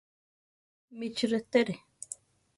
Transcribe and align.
Michi 0.97 1.27
rétere. 1.27 1.75